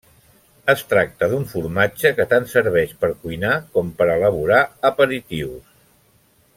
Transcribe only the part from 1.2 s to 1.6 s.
d'un